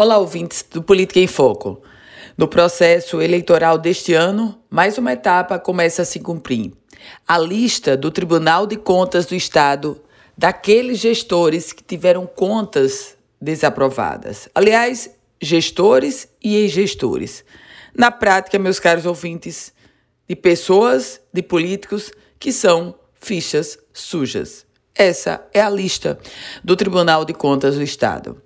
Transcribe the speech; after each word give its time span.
Olá, 0.00 0.16
ouvintes 0.16 0.64
do 0.70 0.80
Política 0.80 1.18
em 1.18 1.26
Foco. 1.26 1.82
No 2.36 2.46
processo 2.46 3.20
eleitoral 3.20 3.76
deste 3.76 4.14
ano, 4.14 4.56
mais 4.70 4.96
uma 4.96 5.12
etapa 5.12 5.58
começa 5.58 6.02
a 6.02 6.04
se 6.04 6.20
cumprir. 6.20 6.72
A 7.26 7.36
lista 7.36 7.96
do 7.96 8.08
Tribunal 8.08 8.64
de 8.64 8.76
Contas 8.76 9.26
do 9.26 9.34
Estado 9.34 10.00
daqueles 10.36 11.00
gestores 11.00 11.72
que 11.72 11.82
tiveram 11.82 12.28
contas 12.28 13.16
desaprovadas. 13.40 14.48
Aliás, 14.54 15.10
gestores 15.42 16.28
e 16.40 16.54
ex-gestores. 16.54 17.44
Na 17.92 18.12
prática, 18.12 18.56
meus 18.56 18.78
caros 18.78 19.04
ouvintes, 19.04 19.72
de 20.28 20.36
pessoas, 20.36 21.20
de 21.32 21.42
políticos 21.42 22.12
que 22.38 22.52
são 22.52 22.94
fichas 23.20 23.76
sujas. 23.92 24.64
Essa 24.94 25.44
é 25.52 25.60
a 25.60 25.68
lista 25.68 26.16
do 26.62 26.76
Tribunal 26.76 27.24
de 27.24 27.34
Contas 27.34 27.74
do 27.74 27.82
Estado. 27.82 28.40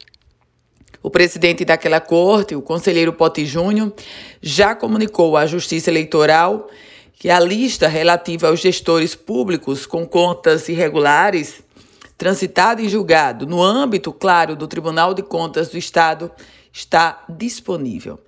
O 1.02 1.10
presidente 1.10 1.64
daquela 1.64 2.00
corte, 2.00 2.54
o 2.54 2.62
conselheiro 2.62 3.12
Pote 3.12 3.44
Júnior, 3.44 3.92
já 4.40 4.74
comunicou 4.74 5.36
à 5.36 5.46
Justiça 5.46 5.90
Eleitoral 5.90 6.68
que 7.14 7.30
a 7.30 7.38
lista 7.38 7.86
relativa 7.86 8.48
aos 8.48 8.60
gestores 8.60 9.14
públicos 9.14 9.86
com 9.86 10.06
contas 10.06 10.68
irregulares, 10.68 11.62
transitada 12.18 12.82
em 12.82 12.88
julgado 12.88 13.46
no 13.46 13.62
âmbito, 13.62 14.12
claro, 14.12 14.56
do 14.56 14.66
Tribunal 14.66 15.14
de 15.14 15.22
Contas 15.22 15.68
do 15.68 15.78
Estado, 15.78 16.30
está 16.72 17.24
disponível. 17.28 18.18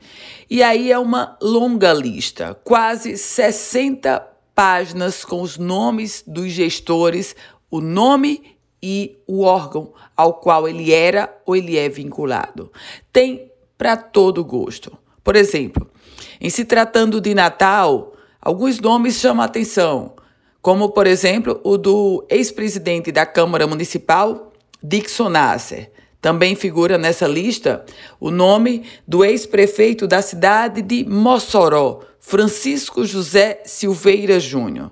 E 0.48 0.62
aí 0.62 0.92
é 0.92 0.98
uma 0.98 1.36
longa 1.40 1.92
lista, 1.92 2.56
quase 2.62 3.16
60 3.16 4.24
páginas 4.54 5.24
com 5.24 5.42
os 5.42 5.58
nomes 5.58 6.22
dos 6.26 6.52
gestores, 6.52 7.34
o 7.70 7.80
nome 7.80 8.53
e 8.86 9.16
o 9.26 9.40
órgão 9.40 9.94
ao 10.14 10.34
qual 10.34 10.68
ele 10.68 10.92
era 10.92 11.34
ou 11.46 11.56
ele 11.56 11.78
é 11.78 11.88
vinculado. 11.88 12.70
Tem 13.10 13.50
para 13.78 13.96
todo 13.96 14.44
gosto. 14.44 14.92
Por 15.24 15.36
exemplo, 15.36 15.90
em 16.38 16.50
se 16.50 16.66
tratando 16.66 17.18
de 17.18 17.34
Natal, 17.34 18.12
alguns 18.38 18.78
nomes 18.78 19.14
chamam 19.14 19.40
a 19.42 19.46
atenção, 19.46 20.12
como, 20.60 20.90
por 20.90 21.06
exemplo, 21.06 21.58
o 21.64 21.78
do 21.78 22.26
ex-presidente 22.28 23.10
da 23.10 23.24
Câmara 23.24 23.66
Municipal, 23.66 24.52
Dixon 24.82 25.30
Nasser. 25.30 25.90
Também 26.20 26.54
figura 26.54 26.98
nessa 26.98 27.26
lista 27.26 27.86
o 28.20 28.30
nome 28.30 28.84
do 29.08 29.24
ex-prefeito 29.24 30.06
da 30.06 30.20
cidade 30.20 30.82
de 30.82 31.06
Mossoró, 31.08 32.00
Francisco 32.20 33.06
José 33.06 33.62
Silveira 33.64 34.38
Júnior. 34.38 34.90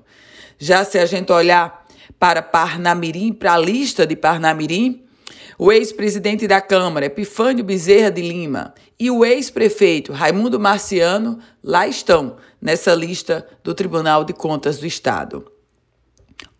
Já 0.58 0.82
se 0.82 0.98
a 0.98 1.04
gente 1.04 1.30
olhar 1.30 1.81
para 2.22 2.40
Parnamirim, 2.40 3.32
para 3.32 3.54
a 3.54 3.58
lista 3.58 4.06
de 4.06 4.14
Parnamirim, 4.14 5.02
o 5.58 5.72
ex-presidente 5.72 6.46
da 6.46 6.60
Câmara, 6.60 7.06
Epifânio 7.06 7.64
Bezerra 7.64 8.12
de 8.12 8.22
Lima, 8.22 8.74
e 8.96 9.10
o 9.10 9.24
ex-prefeito 9.24 10.12
Raimundo 10.12 10.60
Marciano, 10.60 11.40
lá 11.64 11.84
estão 11.88 12.36
nessa 12.60 12.94
lista 12.94 13.44
do 13.64 13.74
Tribunal 13.74 14.22
de 14.22 14.32
Contas 14.32 14.78
do 14.78 14.86
Estado. 14.86 15.50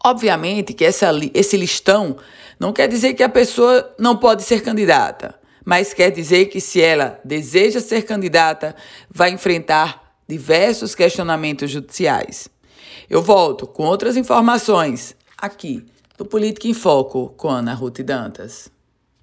Obviamente 0.05 0.73
que 0.73 0.85
essa, 0.85 1.13
esse 1.33 1.57
listão 1.57 2.17
não 2.59 2.73
quer 2.73 2.89
dizer 2.89 3.15
que 3.15 3.23
a 3.23 3.29
pessoa 3.29 3.95
não 3.97 4.17
pode 4.17 4.43
ser 4.43 4.65
candidata, 4.65 5.37
mas 5.65 5.95
quer 5.95 6.11
dizer 6.11 6.47
que 6.47 6.61
se 6.61 6.83
ela 6.83 7.21
deseja 7.25 7.79
ser 7.79 8.03
candidata, 8.03 8.75
vai 9.09 9.31
enfrentar 9.31 10.17
diversos 10.29 10.93
questionamentos 10.93 11.71
judiciais. 11.71 12.49
Eu 13.09 13.23
volto 13.23 13.65
com 13.65 13.85
outras 13.85 14.17
informações 14.17 15.15
aqui 15.43 15.85
no 16.17 16.25
Política 16.25 16.69
em 16.69 16.73
Foco 16.73 17.31
com 17.37 17.49
Ana 17.51 17.75
Ruth 17.75 18.01
Dantas. 18.03 18.71